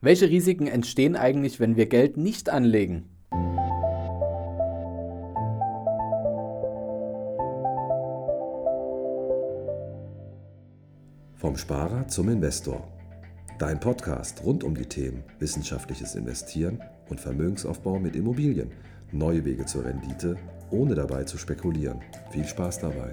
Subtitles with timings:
[0.00, 3.08] Welche Risiken entstehen eigentlich, wenn wir Geld nicht anlegen?
[11.34, 12.86] Vom Sparer zum Investor.
[13.58, 18.70] Dein Podcast rund um die Themen wissenschaftliches Investieren und Vermögensaufbau mit Immobilien.
[19.10, 20.36] Neue Wege zur Rendite,
[20.70, 22.00] ohne dabei zu spekulieren.
[22.30, 23.12] Viel Spaß dabei.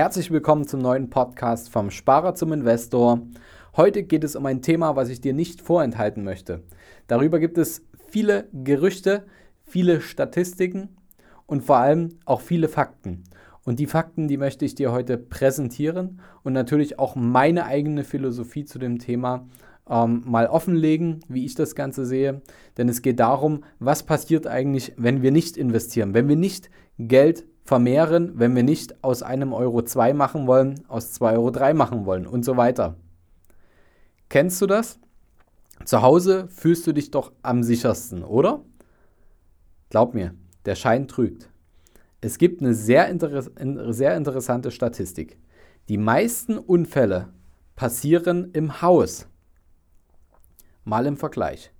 [0.00, 3.20] Herzlich willkommen zum neuen Podcast vom Sparer zum Investor.
[3.76, 6.62] Heute geht es um ein Thema, was ich dir nicht vorenthalten möchte.
[7.06, 9.26] Darüber gibt es viele Gerüchte,
[9.62, 10.96] viele Statistiken
[11.44, 13.24] und vor allem auch viele Fakten.
[13.66, 18.64] Und die Fakten, die möchte ich dir heute präsentieren und natürlich auch meine eigene Philosophie
[18.64, 19.48] zu dem Thema
[19.86, 22.40] ähm, mal offenlegen, wie ich das Ganze sehe.
[22.78, 27.44] Denn es geht darum, was passiert eigentlich, wenn wir nicht investieren, wenn wir nicht Geld
[27.64, 32.06] vermehren, wenn wir nicht aus einem Euro 2 machen wollen, aus 2 Euro 3 machen
[32.06, 32.96] wollen und so weiter.
[34.28, 34.98] Kennst du das?
[35.84, 38.62] Zu Hause fühlst du dich doch am sichersten, oder?
[39.88, 40.34] Glaub mir,
[40.66, 41.48] der Schein trügt.
[42.20, 43.42] Es gibt eine sehr, inter
[43.92, 45.38] sehr interessante Statistik.
[45.88, 47.28] Die meisten Unfälle
[47.76, 49.26] passieren im Haus.
[50.84, 51.72] Mal im Vergleich.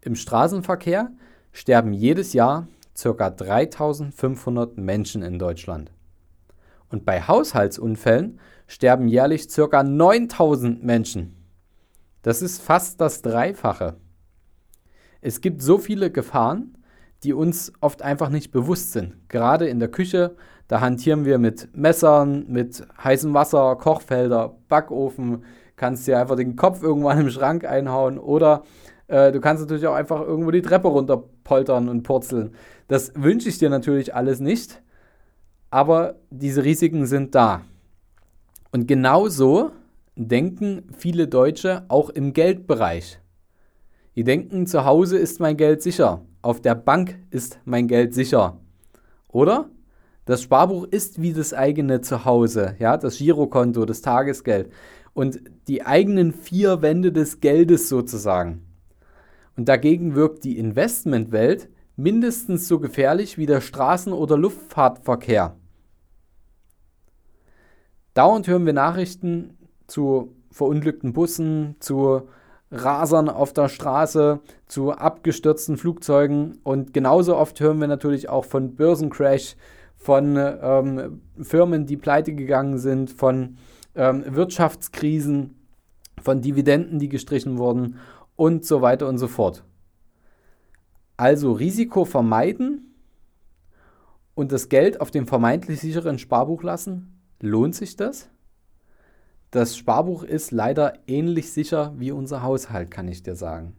[0.00, 1.10] Im Straßenverkehr
[1.52, 2.68] sterben jedes Jahr
[3.02, 3.30] ca.
[3.30, 5.90] 3500 Menschen in Deutschland.
[6.88, 9.82] Und bei Haushaltsunfällen sterben jährlich ca.
[9.82, 11.36] 9000 Menschen.
[12.22, 13.96] Das ist fast das Dreifache.
[15.20, 16.76] Es gibt so viele Gefahren,
[17.22, 19.28] die uns oft einfach nicht bewusst sind.
[19.28, 20.36] Gerade in der Küche,
[20.68, 25.44] da hantieren wir mit Messern, mit heißem Wasser, Kochfelder, Backofen,
[25.76, 28.64] kannst dir einfach den Kopf irgendwann im Schrank einhauen oder
[29.10, 32.54] äh, du kannst natürlich auch einfach irgendwo die Treppe runterpoltern und purzeln.
[32.88, 34.82] Das wünsche ich dir natürlich alles nicht,
[35.70, 37.62] aber diese Risiken sind da.
[38.72, 39.72] Und genauso
[40.14, 43.20] denken viele Deutsche auch im Geldbereich.
[44.16, 48.58] Die denken, zu Hause ist mein Geld sicher, auf der Bank ist mein Geld sicher.
[49.28, 49.70] Oder?
[50.24, 54.70] Das Sparbuch ist wie das eigene Zuhause, ja, das Girokonto, das Tagesgeld
[55.14, 58.69] und die eigenen vier Wände des Geldes sozusagen.
[59.64, 65.56] Dagegen wirkt die Investmentwelt mindestens so gefährlich wie der Straßen- oder Luftfahrtverkehr.
[68.14, 69.56] Dauernd hören wir Nachrichten
[69.86, 72.22] zu verunglückten Bussen, zu
[72.72, 78.76] Rasern auf der Straße, zu abgestürzten Flugzeugen und genauso oft hören wir natürlich auch von
[78.76, 79.56] Börsencrash,
[79.96, 83.56] von ähm, Firmen, die pleite gegangen sind, von
[83.94, 85.56] ähm, Wirtschaftskrisen,
[86.22, 87.96] von Dividenden, die gestrichen wurden
[88.40, 89.64] und so weiter und so fort.
[91.18, 92.94] Also Risiko vermeiden
[94.32, 97.20] und das Geld auf dem vermeintlich sicheren Sparbuch lassen.
[97.42, 98.30] Lohnt sich das?
[99.50, 103.76] Das Sparbuch ist leider ähnlich sicher wie unser Haushalt, kann ich dir sagen.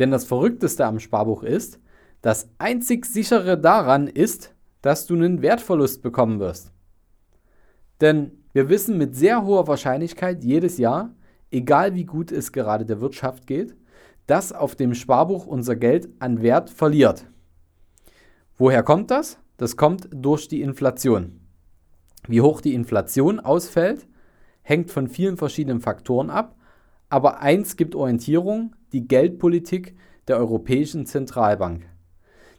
[0.00, 1.78] Denn das Verrückteste am Sparbuch ist,
[2.20, 6.72] das einzig sichere daran ist, dass du einen Wertverlust bekommen wirst.
[8.00, 11.14] Denn wir wissen mit sehr hoher Wahrscheinlichkeit jedes Jahr,
[11.52, 13.76] egal wie gut es gerade der Wirtschaft geht,
[14.30, 17.26] dass auf dem Sparbuch unser Geld an Wert verliert.
[18.56, 19.38] Woher kommt das?
[19.56, 21.40] Das kommt durch die Inflation.
[22.28, 24.06] Wie hoch die Inflation ausfällt,
[24.62, 26.54] hängt von vielen verschiedenen Faktoren ab,
[27.08, 29.96] aber eins gibt Orientierung, die Geldpolitik
[30.28, 31.86] der Europäischen Zentralbank.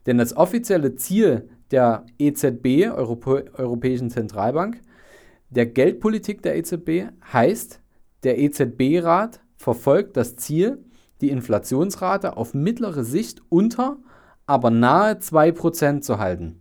[0.06, 4.82] Denn das offizielle Ziel der EZB, Europä Europäischen Zentralbank,
[5.50, 7.80] der Geldpolitik der EZB heißt,
[8.24, 10.84] der EZB-Rat verfolgt das Ziel,
[11.22, 13.98] die Inflationsrate auf mittlere Sicht unter,
[14.46, 16.60] aber nahe 2% zu halten.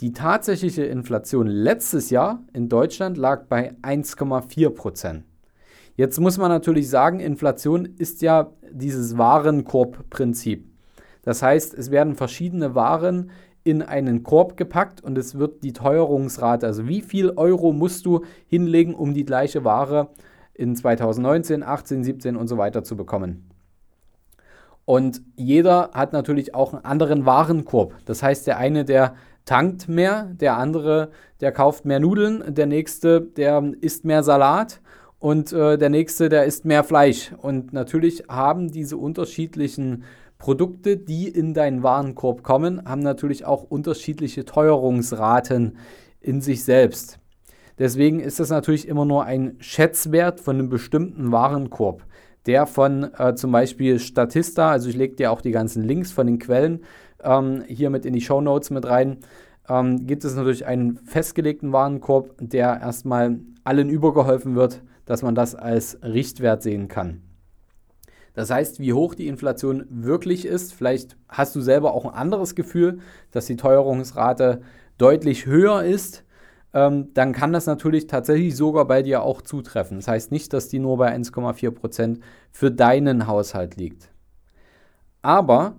[0.00, 5.24] Die tatsächliche Inflation letztes Jahr in Deutschland lag bei 1,4%
[6.00, 10.66] Jetzt muss man natürlich sagen, Inflation ist ja dieses Warenkorbprinzip.
[11.22, 13.30] Das heißt, es werden verschiedene Waren
[13.64, 18.24] in einen Korb gepackt und es wird die Teuerungsrate, also wie viel Euro musst du
[18.46, 20.08] hinlegen, um die gleiche Ware
[20.54, 23.50] in 2019, 18, 17 und so weiter zu bekommen.
[24.84, 27.94] Und jeder hat natürlich auch einen anderen Warenkorb.
[28.06, 29.14] Das heißt, der eine, der
[29.44, 31.10] tankt mehr, der andere,
[31.40, 34.80] der kauft mehr Nudeln, der nächste, der isst mehr Salat
[35.20, 37.32] und äh, der nächste, der isst mehr Fleisch.
[37.40, 40.02] Und natürlich haben diese unterschiedlichen
[40.38, 45.76] Produkte, die in deinen Warenkorb kommen, haben natürlich auch unterschiedliche Teuerungsraten
[46.20, 47.19] in sich selbst.
[47.80, 52.04] Deswegen ist das natürlich immer nur ein Schätzwert von einem bestimmten Warenkorb,
[52.44, 56.26] der von äh, zum Beispiel Statista, also ich lege dir auch die ganzen Links von
[56.26, 56.84] den Quellen
[57.24, 59.20] ähm, hier mit in die Show Notes mit rein,
[59.66, 65.54] ähm, gibt es natürlich einen festgelegten Warenkorb, der erstmal allen übergeholfen wird, dass man das
[65.54, 67.22] als Richtwert sehen kann.
[68.34, 72.54] Das heißt, wie hoch die Inflation wirklich ist, vielleicht hast du selber auch ein anderes
[72.54, 72.98] Gefühl,
[73.30, 74.60] dass die Teuerungsrate
[74.98, 76.24] deutlich höher ist,
[76.72, 79.98] ähm, dann kann das natürlich tatsächlich sogar bei dir auch zutreffen.
[79.98, 82.20] Das heißt nicht, dass die nur bei 1,4 Prozent
[82.50, 84.10] für deinen Haushalt liegt.
[85.22, 85.76] Aber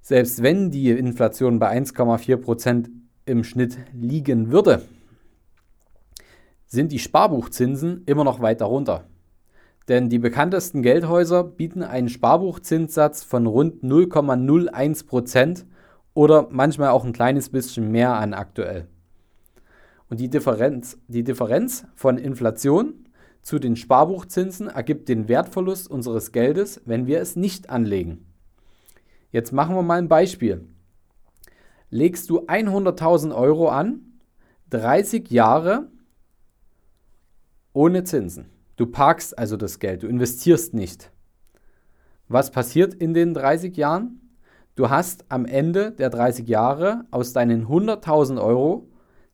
[0.00, 2.90] selbst wenn die Inflation bei 1,4 Prozent
[3.26, 4.82] im Schnitt liegen würde,
[6.66, 9.04] sind die Sparbuchzinsen immer noch weiter runter.
[9.88, 15.66] Denn die bekanntesten Geldhäuser bieten einen Sparbuchzinssatz von rund 0,01 Prozent
[16.14, 18.86] oder manchmal auch ein kleines bisschen mehr an aktuell.
[20.10, 23.06] Und die Differenz, die Differenz von Inflation
[23.42, 28.26] zu den Sparbuchzinsen ergibt den Wertverlust unseres Geldes, wenn wir es nicht anlegen.
[29.30, 30.66] Jetzt machen wir mal ein Beispiel.
[31.90, 34.00] Legst du 100.000 Euro an,
[34.70, 35.88] 30 Jahre
[37.72, 38.46] ohne Zinsen.
[38.76, 41.12] Du parkst also das Geld, du investierst nicht.
[42.28, 44.32] Was passiert in den 30 Jahren?
[44.74, 48.89] Du hast am Ende der 30 Jahre aus deinen 100.000 Euro,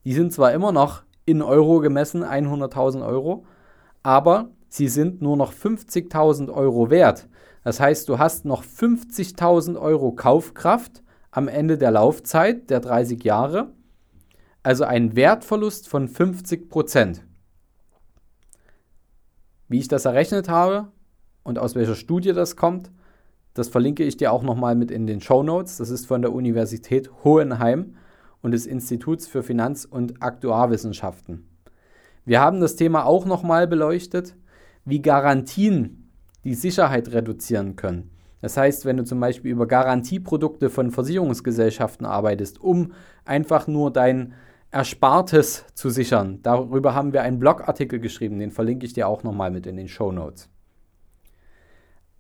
[0.07, 3.45] die sind zwar immer noch in Euro gemessen, 100.000 Euro,
[4.05, 7.29] aber sie sind nur noch 50.000 Euro wert.
[7.65, 13.73] Das heißt, du hast noch 50.000 Euro Kaufkraft am Ende der Laufzeit der 30 Jahre,
[14.63, 17.25] also ein Wertverlust von 50 Prozent.
[19.67, 20.87] Wie ich das errechnet habe
[21.43, 22.93] und aus welcher Studie das kommt,
[23.55, 25.79] das verlinke ich dir auch nochmal mit in den Show Notes.
[25.79, 27.97] Das ist von der Universität Hohenheim
[28.47, 31.49] und des Instituts für Finanz- und Aktuarwissenschaften.
[32.25, 34.37] Wir haben das Thema auch nochmal beleuchtet,
[34.85, 36.13] wie Garantien
[36.45, 38.13] die Sicherheit reduzieren können.
[38.41, 42.93] Das heißt, wenn du zum Beispiel über Garantieprodukte von Versicherungsgesellschaften arbeitest, um
[43.25, 44.35] einfach nur dein
[44.71, 46.39] Erspartes zu sichern.
[46.45, 49.89] Darüber haben wir einen Blogartikel geschrieben, den verlinke ich dir auch nochmal mit in den
[49.89, 50.49] Show Notes.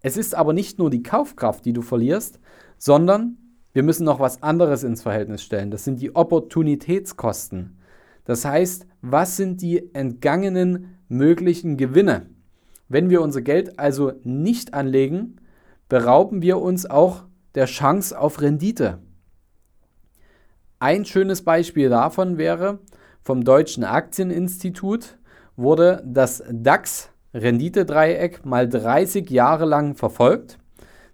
[0.03, 2.41] Es ist aber nicht nur die Kaufkraft, die du verlierst,
[2.79, 3.39] sondern
[3.77, 5.71] wir müssen noch was anderes ins Verhältnis stellen.
[5.71, 7.77] Das sind die Opportunitätskosten.
[8.25, 12.31] Das heißt, was sind die entgangenen möglichen Gewinne?
[12.89, 15.37] Wenn wir unser Geld also nicht anlegen,
[15.91, 17.25] berauben wir uns auch
[17.55, 19.01] der Chance auf Rendite.
[20.79, 22.79] Ein schönes Beispiel davon wäre,
[23.21, 25.19] vom Deutschen Aktieninstitut
[25.55, 30.57] wurde das DAX Renditedreieck mal 30 Jahre lang verfolgt.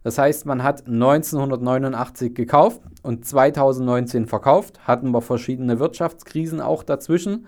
[0.03, 7.47] Das heißt, man hat 1989 gekauft und 2019 verkauft, hatten wir verschiedene Wirtschaftskrisen auch dazwischen.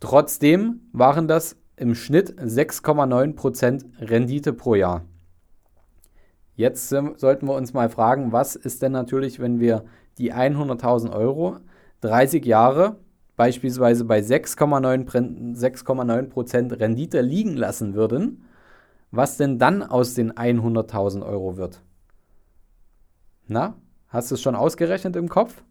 [0.00, 5.04] Trotzdem waren das im Schnitt 6,9% Rendite pro Jahr.
[6.54, 9.84] Jetzt sollten wir uns mal fragen, was ist denn natürlich, wenn wir
[10.18, 11.56] die 100.000 Euro
[12.02, 12.96] 30 Jahre
[13.36, 18.44] beispielsweise bei 6,9% Rendite liegen lassen würden,
[19.10, 21.80] was denn dann aus den 100.000 Euro wird?
[23.46, 23.74] Na,
[24.08, 25.62] hast du es schon ausgerechnet im Kopf?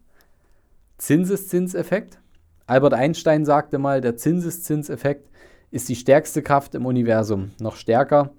[0.98, 2.20] Zinseszinseffekt?
[2.66, 5.30] Albert Einstein sagte mal, der Zinseszinseffekt
[5.70, 7.50] ist die stärkste Kraft im Universum.
[7.58, 8.30] Noch stärker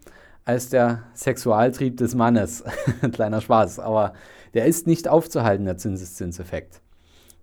[0.46, 2.64] als der Sexualtrieb des Mannes.
[3.12, 4.14] Kleiner Spaß, aber
[4.54, 6.82] der ist nicht aufzuhalten, der Zinseszinseffekt.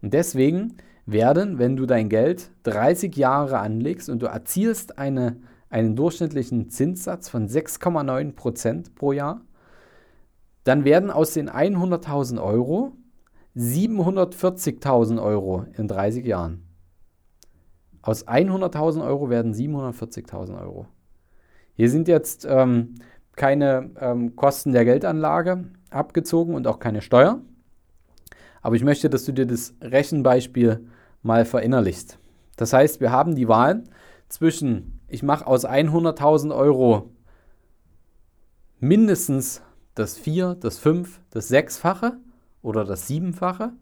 [0.03, 0.77] Und deswegen
[1.07, 5.37] werden, wenn du dein Geld 30 Jahre anlegst und du erzielst eine,
[5.71, 9.43] einen durchschnittlichen Zinssatz von 6,9% pro Jahr,
[10.65, 12.93] dann werden aus den 100.000 Euro
[13.57, 16.63] 740.000 Euro in 30 Jahren.
[18.03, 20.87] Aus 100.000 Euro werden 740.000 Euro.
[21.75, 22.95] Hier sind jetzt ähm,
[23.37, 27.41] keine ähm, Kosten der Geldanlage abgezogen und auch keine Steuer.
[28.63, 30.87] Aber ich möchte, dass du dir das Rechenbeispiel
[31.23, 32.19] mal verinnerlichst.
[32.57, 33.85] Das heißt, wir haben die Wahl
[34.29, 37.11] zwischen, ich mache aus 100.000 Euro
[38.79, 39.63] mindestens
[39.95, 42.19] das vier, das fünf, das sechsfache
[42.63, 43.73] oder das siebenfache.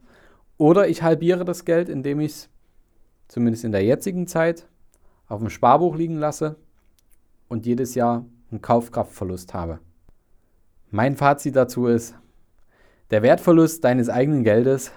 [0.57, 2.49] Oder ich halbiere das Geld, indem ich es
[3.29, 4.67] zumindest in der jetzigen Zeit
[5.29, 6.57] auf dem Sparbuch liegen lasse
[7.49, 9.81] und jedes Jahr einen Kaufkraftverlust habe.
[10.91, 12.15] Mein Fazit dazu ist,
[13.11, 14.93] der Wertverlust deines eigenen Geldes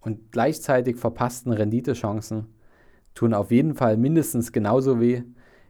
[0.00, 2.46] und gleichzeitig verpassten Renditechancen
[3.18, 5.22] tun auf jeden Fall mindestens genauso weh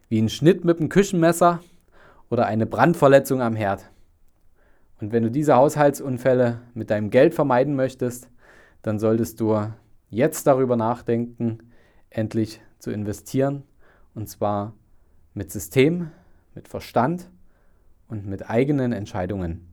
[0.07, 1.61] wie ein Schnitt mit einem Küchenmesser
[2.29, 3.89] oder eine Brandverletzung am Herd.
[5.01, 8.29] Und wenn du diese Haushaltsunfälle mit deinem Geld vermeiden möchtest,
[8.83, 9.57] dann solltest du
[10.11, 11.57] jetzt darüber nachdenken,
[12.11, 13.63] endlich zu investieren
[14.13, 14.73] und zwar
[15.33, 16.11] mit System,
[16.53, 17.31] mit Verstand
[18.07, 19.67] und mit eigenen Entscheidungen.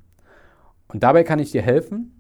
[0.88, 2.12] Und dabei kann ich dir helfen,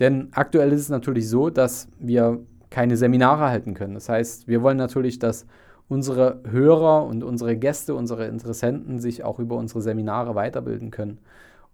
[0.00, 3.94] Denn aktuell ist es natürlich so, dass wir keine Seminare halten können.
[3.94, 5.46] Das heißt, wir wollen natürlich, dass
[5.88, 11.18] unsere Hörer und unsere Gäste, unsere Interessenten sich auch über unsere Seminare weiterbilden können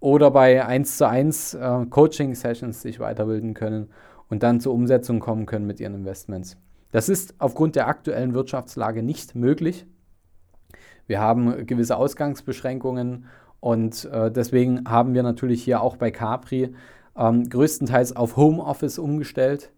[0.01, 3.89] oder bei 1 zu 1 äh, Coaching-Sessions sich weiterbilden können
[4.29, 6.57] und dann zur Umsetzung kommen können mit ihren Investments.
[6.93, 9.87] Das ist aufgrund der aktuellen Wirtschaftslage nicht möglich.
[11.07, 13.27] Wir haben gewisse Ausgangsbeschränkungen
[13.61, 16.75] und äh, deswegen haben wir natürlich hier auch bei Capri
[17.17, 19.73] ähm, größtenteils auf Homeoffice umgestellt.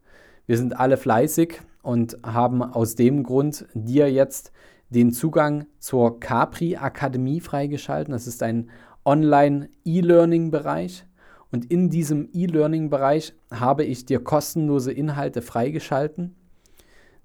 [0.51, 4.51] Wir sind alle fleißig und haben aus dem Grund dir jetzt
[4.89, 8.11] den Zugang zur Capri Akademie freigeschalten.
[8.11, 8.69] Das ist ein
[9.05, 11.07] Online-E-Learning-Bereich.
[11.53, 16.35] Und in diesem E-Learning-Bereich habe ich dir kostenlose Inhalte freigeschalten.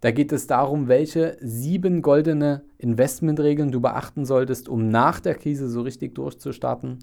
[0.02, 5.68] Da geht es darum, welche sieben goldene Investmentregeln du beachten solltest, um nach der Krise
[5.68, 7.00] so richtig durchzustarten.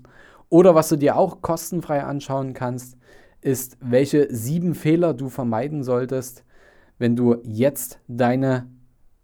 [0.50, 2.96] Oder was du dir auch kostenfrei anschauen kannst,
[3.42, 6.44] ist, welche sieben Fehler du vermeiden solltest,
[6.98, 8.68] wenn du jetzt deine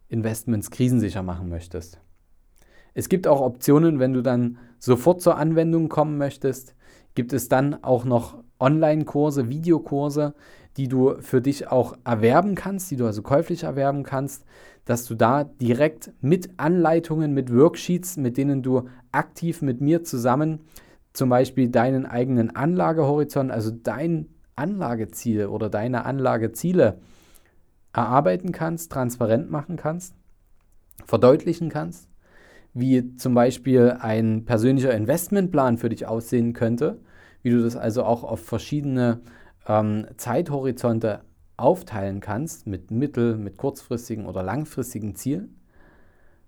[0.08, 2.00] Investments krisensicher machen möchtest.
[2.94, 6.74] Es gibt auch Optionen, wenn du dann sofort zur Anwendung kommen möchtest,
[7.14, 10.34] gibt es dann auch noch Online-Kurse, Videokurse,
[10.76, 14.44] die du für dich auch erwerben kannst, die du also käuflich erwerben kannst,
[14.84, 20.60] dass du da direkt mit Anleitungen, mit Worksheets, mit denen du aktiv mit mir zusammen
[21.18, 26.98] zum Beispiel deinen eigenen Anlagehorizont, also dein Anlageziel oder deine Anlageziele
[27.92, 30.14] erarbeiten kannst, transparent machen kannst,
[31.04, 32.08] verdeutlichen kannst
[32.74, 37.00] wie zum Beispiel ein persönlicher Investmentplan für dich aussehen könnte,
[37.42, 39.20] wie du das also auch auf verschiedene
[39.66, 41.20] ähm, Zeithorizonte
[41.56, 45.60] aufteilen kannst mit mittel-, mit kurzfristigen oder langfristigen Zielen,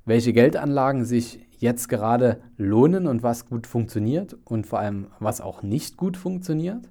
[0.04, 5.62] welche Geldanlagen sich jetzt gerade lohnen und was gut funktioniert und vor allem was auch
[5.62, 6.90] nicht gut funktioniert.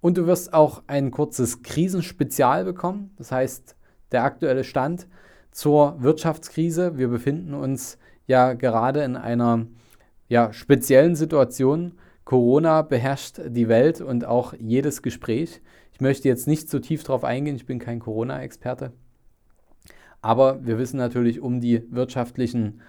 [0.00, 3.76] Und du wirst auch ein kurzes Krisenspezial bekommen, das heißt
[4.10, 5.06] der aktuelle Stand
[5.50, 6.96] zur Wirtschaftskrise.
[6.96, 9.66] Wir befinden uns ja gerade in einer
[10.28, 11.92] ja, speziellen Situation.
[12.24, 15.60] Corona beherrscht die Welt und auch jedes Gespräch.
[15.92, 18.92] Ich möchte jetzt nicht zu tief darauf eingehen, ich bin kein Corona-Experte.
[20.22, 22.80] Aber wir wissen natürlich um die wirtschaftlichen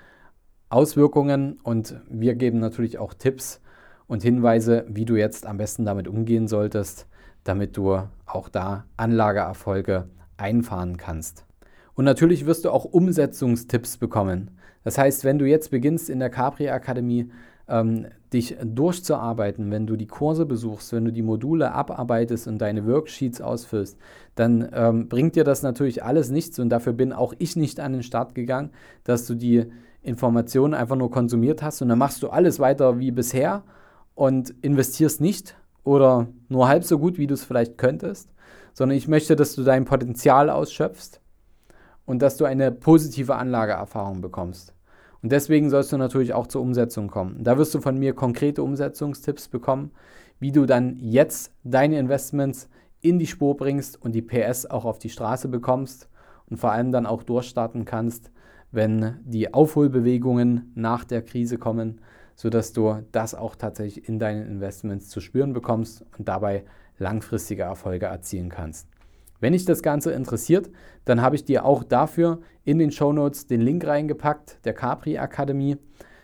[0.73, 3.61] Auswirkungen und wir geben natürlich auch Tipps
[4.07, 7.07] und Hinweise, wie du jetzt am besten damit umgehen solltest,
[7.43, 11.45] damit du auch da Anlageerfolge einfahren kannst.
[11.93, 14.49] Und natürlich wirst du auch Umsetzungstipps bekommen.
[14.83, 17.29] Das heißt, wenn du jetzt beginnst in der Capri Akademie
[17.67, 22.87] ähm, dich durchzuarbeiten, wenn du die Kurse besuchst, wenn du die Module abarbeitest und deine
[22.87, 23.97] Worksheets ausfüllst,
[24.33, 27.93] dann ähm, bringt dir das natürlich alles nichts und dafür bin auch ich nicht an
[27.93, 28.71] den Start gegangen,
[29.03, 29.67] dass du die
[30.03, 33.63] Informationen einfach nur konsumiert hast und dann machst du alles weiter wie bisher
[34.15, 38.33] und investierst nicht oder nur halb so gut, wie du es vielleicht könntest,
[38.73, 41.21] sondern ich möchte, dass du dein Potenzial ausschöpfst
[42.05, 44.73] und dass du eine positive Anlageerfahrung bekommst.
[45.21, 47.43] Und deswegen sollst du natürlich auch zur Umsetzung kommen.
[47.43, 49.91] Da wirst du von mir konkrete Umsetzungstipps bekommen,
[50.39, 52.67] wie du dann jetzt deine Investments
[52.99, 56.09] in die Spur bringst und die PS auch auf die Straße bekommst
[56.49, 58.31] und vor allem dann auch durchstarten kannst,
[58.73, 62.01] wenn die Aufholbewegungen nach der Krise kommen,
[62.35, 66.65] sodass du das auch tatsächlich in deinen Investments zu spüren bekommst und dabei
[66.97, 68.87] langfristige Erfolge erzielen kannst.
[69.39, 70.71] Wenn dich das Ganze interessiert,
[71.05, 75.19] dann habe ich dir auch dafür in den Show Notes den Link reingepackt, der Capri
[75.19, 75.77] Akademie.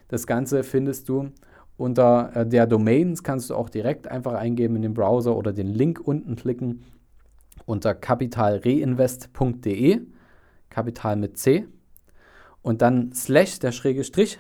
[0.08, 1.30] Das Ganze findest du
[1.78, 3.12] unter äh, der Domain.
[3.12, 6.84] Das kannst du auch direkt einfach eingeben in den Browser oder den Link unten klicken
[7.66, 10.02] unter kapitalreinvest.de,
[10.70, 11.68] Kapital mit C
[12.62, 14.40] und dann slash der schräge Strich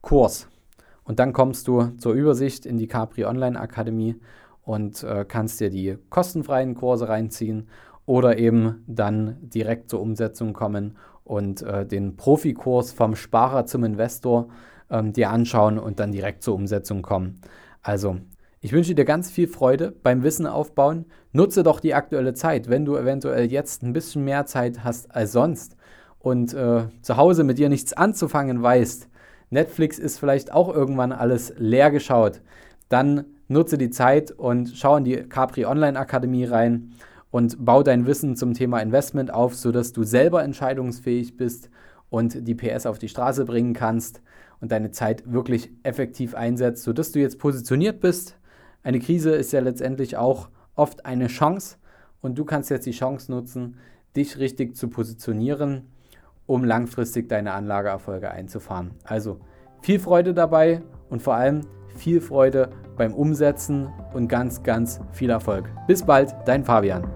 [0.00, 0.48] Kurs.
[1.04, 4.16] Und dann kommst du zur Übersicht in die Capri Online Akademie
[4.62, 7.68] und äh, kannst dir die kostenfreien Kurse reinziehen
[8.04, 14.48] oder eben dann direkt zur Umsetzung kommen und äh, den Profikurs vom Sparer zum Investor
[14.90, 17.40] ähm, dir anschauen und dann direkt zur Umsetzung kommen.
[17.82, 18.16] Also,
[18.60, 21.06] ich wünsche dir ganz viel Freude beim Wissen aufbauen.
[21.32, 25.32] Nutze doch die aktuelle Zeit, wenn du eventuell jetzt ein bisschen mehr Zeit hast als
[25.32, 25.76] sonst
[26.28, 29.08] und äh, zu Hause mit dir nichts anzufangen weißt.
[29.48, 32.42] Netflix ist vielleicht auch irgendwann alles leer geschaut.
[32.90, 36.92] Dann nutze die Zeit und schau in die Capri Online Akademie rein
[37.30, 41.70] und bau dein Wissen zum Thema Investment auf, sodass du selber entscheidungsfähig bist
[42.10, 44.20] und die PS auf die Straße bringen kannst
[44.60, 48.36] und deine Zeit wirklich effektiv einsetzt, sodass du jetzt positioniert bist.
[48.82, 51.76] Eine Krise ist ja letztendlich auch oft eine Chance
[52.20, 53.76] und du kannst jetzt die Chance nutzen,
[54.14, 55.86] dich richtig zu positionieren,
[56.48, 58.90] um langfristig deine Anlageerfolge einzufahren.
[59.04, 59.38] Also
[59.82, 61.60] viel Freude dabei und vor allem
[61.94, 65.70] viel Freude beim Umsetzen und ganz, ganz viel Erfolg.
[65.86, 67.06] Bis bald, dein Fabian.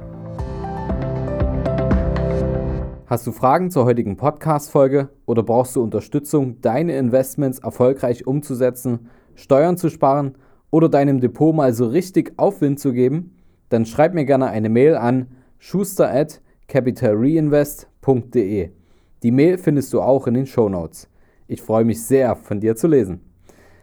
[3.07, 9.79] Hast du Fragen zur heutigen Podcast-Folge oder brauchst du Unterstützung, deine Investments erfolgreich umzusetzen, Steuern
[9.79, 10.37] zu sparen
[10.71, 13.37] oder deinem Depot mal so richtig Aufwind zu geben?
[13.71, 18.82] Dann schreib mir gerne eine Mail an schuster at capitalreinvest.de.
[19.23, 21.09] Die Mail findest du auch in den Show Notes.
[21.47, 23.21] Ich freue mich sehr, von dir zu lesen.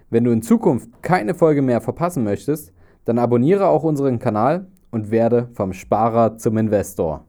[0.09, 2.73] Wenn du in Zukunft keine Folge mehr verpassen möchtest,
[3.05, 7.25] dann abonniere auch unseren Kanal und werde vom Sparer zum Investor.